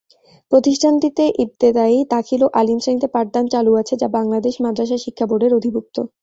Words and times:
প্রতিষ্ঠানটিতে 0.51 1.23
ইবতেদায়ী, 1.43 1.97
দাখিল 2.13 2.41
ও 2.43 2.49
আলিম 2.59 2.79
শ্রেণীতে 2.79 3.07
পাঠদান 3.07 3.45
চালু 3.53 3.71
আছে 3.81 3.93
যা 4.01 4.07
বাংলাদেশ 4.17 4.53
মাদ্রাসা 4.65 4.97
শিক্ষা 5.05 5.25
বোর্ডের 5.29 5.57
অধিভুক্ত। 5.59 5.95